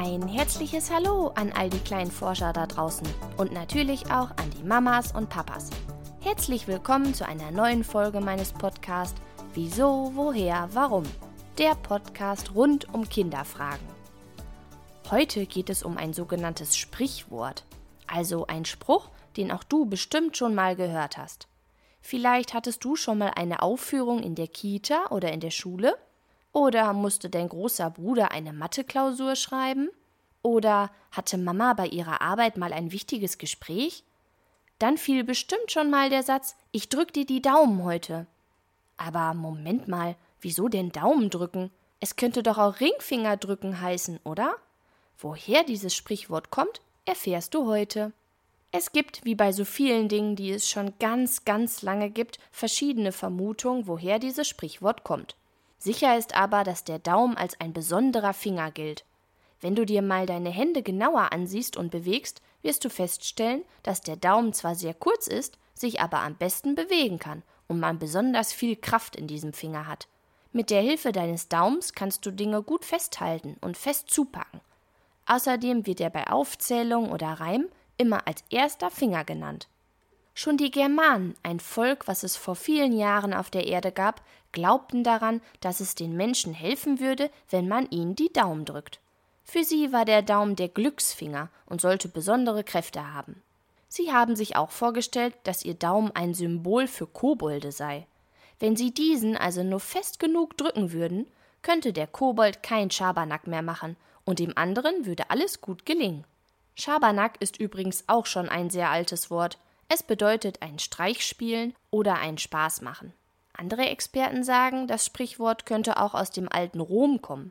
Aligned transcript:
Ein 0.00 0.28
herzliches 0.28 0.92
Hallo 0.92 1.32
an 1.34 1.50
all 1.50 1.68
die 1.70 1.80
kleinen 1.80 2.12
Forscher 2.12 2.52
da 2.52 2.68
draußen 2.68 3.08
und 3.36 3.50
natürlich 3.50 4.06
auch 4.12 4.30
an 4.30 4.48
die 4.56 4.62
Mamas 4.62 5.10
und 5.10 5.28
Papas. 5.28 5.70
Herzlich 6.20 6.68
willkommen 6.68 7.14
zu 7.14 7.26
einer 7.26 7.50
neuen 7.50 7.82
Folge 7.82 8.20
meines 8.20 8.52
Podcasts 8.52 9.20
Wieso, 9.54 10.12
woher, 10.14 10.68
warum? 10.72 11.02
Der 11.58 11.74
Podcast 11.74 12.54
rund 12.54 12.94
um 12.94 13.08
Kinderfragen. 13.08 13.84
Heute 15.10 15.46
geht 15.46 15.68
es 15.68 15.82
um 15.82 15.96
ein 15.96 16.12
sogenanntes 16.12 16.76
Sprichwort, 16.76 17.64
also 18.06 18.46
ein 18.46 18.66
Spruch, 18.66 19.10
den 19.36 19.50
auch 19.50 19.64
du 19.64 19.84
bestimmt 19.84 20.36
schon 20.36 20.54
mal 20.54 20.76
gehört 20.76 21.18
hast. 21.18 21.48
Vielleicht 22.00 22.54
hattest 22.54 22.84
du 22.84 22.94
schon 22.94 23.18
mal 23.18 23.32
eine 23.34 23.62
Aufführung 23.62 24.22
in 24.22 24.36
der 24.36 24.46
Kita 24.46 25.06
oder 25.10 25.32
in 25.32 25.40
der 25.40 25.50
Schule 25.50 25.96
oder 26.52 26.92
musste 26.92 27.30
dein 27.30 27.48
großer 27.48 27.90
Bruder 27.90 28.30
eine 28.30 28.52
Mathe-Klausur 28.52 29.36
schreiben? 29.36 29.90
Oder 30.42 30.90
hatte 31.10 31.36
Mama 31.36 31.74
bei 31.74 31.86
ihrer 31.86 32.20
Arbeit 32.20 32.56
mal 32.56 32.72
ein 32.72 32.92
wichtiges 32.92 33.38
Gespräch? 33.38 34.04
Dann 34.78 34.96
fiel 34.96 35.24
bestimmt 35.24 35.70
schon 35.70 35.90
mal 35.90 36.10
der 36.10 36.22
Satz, 36.22 36.56
ich 36.70 36.88
drück 36.88 37.12
dir 37.12 37.26
die 37.26 37.42
Daumen 37.42 37.84
heute. 37.84 38.26
Aber 38.96 39.34
Moment 39.34 39.88
mal, 39.88 40.16
wieso 40.40 40.68
den 40.68 40.92
Daumen 40.92 41.30
drücken? 41.30 41.70
Es 42.00 42.16
könnte 42.16 42.42
doch 42.42 42.58
auch 42.58 42.80
Ringfinger 42.80 43.36
drücken 43.36 43.80
heißen, 43.80 44.20
oder? 44.24 44.54
Woher 45.18 45.64
dieses 45.64 45.96
Sprichwort 45.96 46.50
kommt, 46.50 46.80
erfährst 47.04 47.54
du 47.54 47.66
heute. 47.66 48.12
Es 48.70 48.92
gibt, 48.92 49.24
wie 49.24 49.34
bei 49.34 49.50
so 49.52 49.64
vielen 49.64 50.08
Dingen, 50.08 50.36
die 50.36 50.50
es 50.50 50.68
schon 50.68 50.92
ganz, 51.00 51.44
ganz 51.44 51.82
lange 51.82 52.10
gibt, 52.10 52.38
verschiedene 52.52 53.12
Vermutungen, 53.12 53.86
woher 53.86 54.18
dieses 54.18 54.46
Sprichwort 54.46 55.04
kommt. 55.04 55.34
Sicher 55.78 56.18
ist 56.18 56.34
aber, 56.36 56.64
dass 56.64 56.84
der 56.84 56.98
Daumen 56.98 57.36
als 57.36 57.58
ein 57.60 57.72
besonderer 57.72 58.34
Finger 58.34 58.70
gilt. 58.70 59.04
Wenn 59.60 59.74
du 59.74 59.86
dir 59.86 60.02
mal 60.02 60.26
deine 60.26 60.50
Hände 60.50 60.82
genauer 60.82 61.32
ansiehst 61.32 61.76
und 61.76 61.90
bewegst, 61.90 62.42
wirst 62.62 62.84
du 62.84 62.90
feststellen, 62.90 63.62
dass 63.82 64.00
der 64.00 64.16
Daumen 64.16 64.52
zwar 64.52 64.74
sehr 64.74 64.94
kurz 64.94 65.26
ist, 65.26 65.58
sich 65.74 66.00
aber 66.00 66.20
am 66.20 66.34
besten 66.34 66.74
bewegen 66.74 67.18
kann 67.18 67.42
und 67.68 67.80
man 67.80 67.98
besonders 67.98 68.52
viel 68.52 68.76
Kraft 68.76 69.16
in 69.16 69.26
diesem 69.26 69.52
Finger 69.52 69.86
hat. 69.86 70.08
Mit 70.52 70.70
der 70.70 70.80
Hilfe 70.80 71.12
deines 71.12 71.48
Daumens 71.48 71.92
kannst 71.92 72.24
du 72.26 72.30
Dinge 72.30 72.62
gut 72.62 72.84
festhalten 72.84 73.56
und 73.60 73.76
fest 73.76 74.10
zupacken. 74.10 74.60
Außerdem 75.26 75.86
wird 75.86 76.00
er 76.00 76.10
bei 76.10 76.26
Aufzählung 76.28 77.12
oder 77.12 77.34
Reim 77.34 77.68
immer 77.98 78.26
als 78.26 78.42
erster 78.48 78.90
Finger 78.90 79.24
genannt. 79.24 79.68
Schon 80.34 80.56
die 80.56 80.70
Germanen, 80.70 81.34
ein 81.42 81.60
Volk, 81.60 82.06
was 82.06 82.22
es 82.22 82.36
vor 82.36 82.54
vielen 82.54 82.96
Jahren 82.96 83.34
auf 83.34 83.50
der 83.50 83.66
Erde 83.66 83.92
gab, 83.92 84.22
glaubten 84.52 85.04
daran, 85.04 85.40
dass 85.60 85.80
es 85.80 85.94
den 85.94 86.16
Menschen 86.16 86.54
helfen 86.54 87.00
würde, 87.00 87.30
wenn 87.50 87.68
man 87.68 87.88
ihnen 87.90 88.16
die 88.16 88.32
Daumen 88.32 88.64
drückt. 88.64 89.00
Für 89.44 89.64
sie 89.64 89.92
war 89.92 90.04
der 90.04 90.22
Daumen 90.22 90.56
der 90.56 90.68
Glücksfinger 90.68 91.48
und 91.66 91.80
sollte 91.80 92.08
besondere 92.08 92.64
Kräfte 92.64 93.14
haben. 93.14 93.42
Sie 93.88 94.12
haben 94.12 94.36
sich 94.36 94.56
auch 94.56 94.70
vorgestellt, 94.70 95.34
dass 95.44 95.64
ihr 95.64 95.74
Daumen 95.74 96.10
ein 96.14 96.34
Symbol 96.34 96.86
für 96.86 97.06
Kobolde 97.06 97.72
sei. 97.72 98.06
Wenn 98.60 98.76
sie 98.76 98.92
diesen 98.92 99.36
also 99.36 99.62
nur 99.62 99.80
fest 99.80 100.20
genug 100.20 100.56
drücken 100.58 100.92
würden, 100.92 101.26
könnte 101.62 101.92
der 101.92 102.06
Kobold 102.06 102.62
kein 102.62 102.90
Schabernack 102.90 103.46
mehr 103.46 103.62
machen 103.62 103.96
und 104.24 104.38
dem 104.38 104.56
anderen 104.56 105.06
würde 105.06 105.30
alles 105.30 105.60
gut 105.60 105.86
gelingen. 105.86 106.24
Schabernack 106.74 107.40
ist 107.40 107.58
übrigens 107.58 108.04
auch 108.06 108.26
schon 108.26 108.48
ein 108.48 108.70
sehr 108.70 108.90
altes 108.90 109.30
Wort. 109.30 109.58
Es 109.88 110.02
bedeutet 110.02 110.62
ein 110.62 110.78
Streich 110.78 111.26
spielen 111.26 111.74
oder 111.90 112.16
einen 112.16 112.38
Spaß 112.38 112.82
machen. 112.82 113.14
Andere 113.60 113.88
Experten 113.88 114.44
sagen, 114.44 114.86
das 114.86 115.04
Sprichwort 115.04 115.66
könnte 115.66 116.00
auch 116.00 116.14
aus 116.14 116.30
dem 116.30 116.48
alten 116.50 116.78
Rom 116.78 117.20
kommen. 117.20 117.50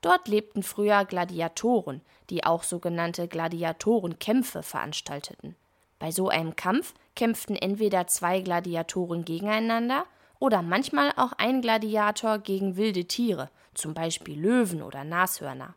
Dort 0.00 0.26
lebten 0.26 0.64
früher 0.64 1.04
Gladiatoren, 1.04 2.00
die 2.28 2.44
auch 2.44 2.64
sogenannte 2.64 3.28
Gladiatorenkämpfe 3.28 4.64
veranstalteten. 4.64 5.54
Bei 6.00 6.10
so 6.10 6.28
einem 6.28 6.56
Kampf 6.56 6.92
kämpften 7.14 7.54
entweder 7.54 8.08
zwei 8.08 8.40
Gladiatoren 8.40 9.24
gegeneinander 9.24 10.06
oder 10.40 10.60
manchmal 10.60 11.12
auch 11.16 11.32
ein 11.38 11.62
Gladiator 11.62 12.40
gegen 12.40 12.76
wilde 12.76 13.04
Tiere, 13.04 13.48
zum 13.74 13.94
Beispiel 13.94 14.38
Löwen 14.38 14.82
oder 14.82 15.04
Nashörner. 15.04 15.74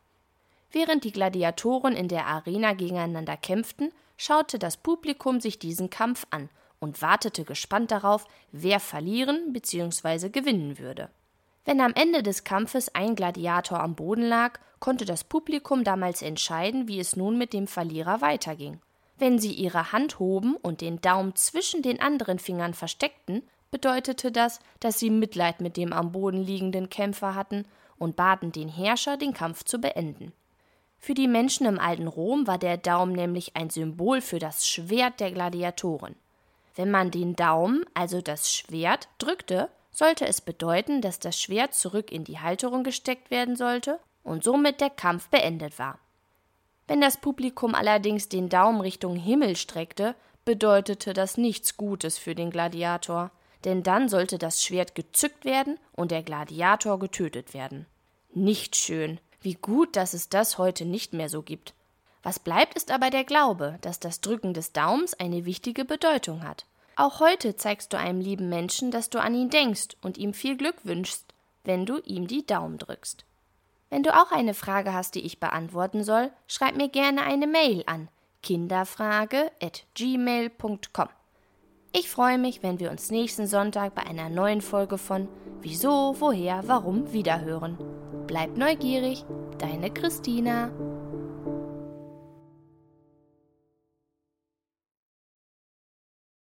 Während 0.71 1.03
die 1.03 1.11
Gladiatoren 1.11 1.95
in 1.95 2.07
der 2.07 2.25
Arena 2.25 2.73
gegeneinander 2.73 3.37
kämpften, 3.37 3.91
schaute 4.17 4.57
das 4.57 4.75
Publikum 4.75 5.39
sich 5.39 5.59
diesen 5.59 5.91
Kampf 5.91 6.25
an 6.31 6.49
und 6.79 7.01
wartete 7.01 7.43
gespannt 7.43 7.91
darauf, 7.91 8.25
wer 8.51 8.79
verlieren 8.79 9.53
bzw. 9.53 10.29
gewinnen 10.29 10.79
würde. 10.79 11.09
Wenn 11.65 11.81
am 11.81 11.93
Ende 11.95 12.23
des 12.23 12.43
Kampfes 12.43 12.93
ein 12.95 13.15
Gladiator 13.15 13.81
am 13.81 13.95
Boden 13.95 14.23
lag, 14.23 14.59
konnte 14.79 15.05
das 15.05 15.23
Publikum 15.23 15.83
damals 15.83 16.21
entscheiden, 16.21 16.87
wie 16.87 16.99
es 16.99 17.15
nun 17.15 17.37
mit 17.37 17.51
dem 17.51 17.67
Verlierer 17.67 18.21
weiterging. 18.21 18.79
Wenn 19.17 19.39
sie 19.39 19.51
ihre 19.51 19.91
Hand 19.91 20.19
hoben 20.19 20.55
und 20.55 20.81
den 20.81 21.01
Daumen 21.01 21.35
zwischen 21.35 21.81
den 21.81 21.99
anderen 21.99 22.39
Fingern 22.39 22.73
versteckten, 22.73 23.41
bedeutete 23.71 24.31
das, 24.31 24.59
dass 24.79 24.99
sie 24.99 25.09
Mitleid 25.09 25.59
mit 25.59 25.75
dem 25.75 25.91
am 25.91 26.11
Boden 26.11 26.41
liegenden 26.41 26.89
Kämpfer 26.89 27.35
hatten 27.35 27.65
und 27.97 28.15
baten 28.15 28.51
den 28.51 28.69
Herrscher, 28.69 29.17
den 29.17 29.33
Kampf 29.33 29.63
zu 29.63 29.79
beenden. 29.79 30.33
Für 30.99 31.13
die 31.13 31.27
Menschen 31.27 31.67
im 31.67 31.79
alten 31.79 32.07
Rom 32.07 32.47
war 32.47 32.57
der 32.57 32.77
Daumen 32.77 33.13
nämlich 33.13 33.55
ein 33.55 33.69
Symbol 33.69 34.21
für 34.21 34.39
das 34.39 34.67
Schwert 34.67 35.19
der 35.19 35.31
Gladiatoren. 35.31 36.15
Wenn 36.77 36.91
man 36.91 37.09
den 37.09 37.35
Daumen, 37.35 37.83
also 37.95 38.21
das 38.21 38.53
Schwert, 38.53 39.09
drückte, 39.17 39.69
sollte 39.91 40.27
es 40.27 40.41
bedeuten, 40.41 41.01
dass 41.01 41.17
das 41.17 41.41
Schwert 41.41 41.73
zurück 41.73 42.11
in 42.11 42.23
die 42.23 42.39
Halterung 42.39 42.83
gesteckt 42.83 43.31
werden 43.31 43.55
sollte 43.55 43.99
und 44.23 44.43
somit 44.43 44.79
der 44.79 44.91
Kampf 44.91 45.27
beendet 45.29 45.79
war. 45.79 45.97
Wenn 46.87 47.01
das 47.01 47.17
Publikum 47.17 47.73
allerdings 47.73 48.29
den 48.29 48.47
Daumen 48.47 48.79
Richtung 48.79 49.15
Himmel 49.15 49.55
streckte, 49.55 50.13
bedeutete 50.45 51.13
das 51.13 51.35
nichts 51.35 51.77
Gutes 51.77 52.19
für 52.19 52.35
den 52.35 52.51
Gladiator, 52.51 53.31
denn 53.65 53.81
dann 53.81 54.07
sollte 54.07 54.37
das 54.37 54.63
Schwert 54.63 54.93
gezückt 54.93 55.45
werden 55.45 55.79
und 55.93 56.11
der 56.11 56.21
Gladiator 56.21 56.99
getötet 56.99 57.55
werden. 57.55 57.87
Nicht 58.35 58.75
schön, 58.75 59.19
wie 59.41 59.55
gut, 59.55 59.95
dass 59.95 60.13
es 60.13 60.29
das 60.29 60.59
heute 60.59 60.85
nicht 60.85 61.11
mehr 61.13 61.27
so 61.27 61.41
gibt. 61.41 61.73
Was 62.27 62.39
bleibt, 62.39 62.73
ist 62.73 62.91
aber 62.91 63.09
der 63.09 63.23
Glaube, 63.23 63.77
dass 63.79 64.01
das 64.01 64.19
Drücken 64.19 64.53
des 64.53 64.73
Daumens 64.73 65.13
eine 65.13 65.45
wichtige 65.45 65.85
Bedeutung 65.85 66.43
hat. 66.43 66.65
Auch 66.97 67.21
heute 67.21 67.55
zeigst 67.55 67.93
du 67.93 67.97
einem 67.97 68.19
lieben 68.19 68.49
Menschen, 68.49 68.91
dass 68.91 69.09
du 69.09 69.21
an 69.21 69.33
ihn 69.33 69.49
denkst 69.49 69.95
und 70.01 70.17
ihm 70.17 70.33
viel 70.33 70.57
Glück 70.57 70.75
wünschst, 70.83 71.33
wenn 71.63 71.85
du 71.85 71.99
ihm 71.99 72.27
die 72.27 72.45
Daumen 72.45 72.79
drückst. 72.79 73.23
Wenn 73.89 74.03
du 74.03 74.13
auch 74.13 74.33
eine 74.33 74.53
Frage 74.53 74.93
hast, 74.93 75.15
die 75.15 75.25
ich 75.25 75.39
beantworten 75.39 76.03
soll, 76.03 76.29
schreib 76.47 76.75
mir 76.75 76.89
gerne 76.89 77.21
eine 77.21 77.47
Mail 77.47 77.83
an 77.85 78.09
kinderfrage@gmail.com. 78.43 81.07
Ich 81.93 82.09
freue 82.09 82.37
mich, 82.37 82.61
wenn 82.61 82.81
wir 82.81 82.91
uns 82.91 83.09
nächsten 83.09 83.47
Sonntag 83.47 83.95
bei 83.95 84.03
einer 84.03 84.29
neuen 84.29 84.59
Folge 84.59 84.97
von 84.97 85.29
Wieso, 85.61 86.13
woher, 86.19 86.67
warum 86.67 87.13
wiederhören. 87.13 87.77
Bleib 88.27 88.57
neugierig, 88.57 89.23
deine 89.59 89.91
Christina. 89.91 90.71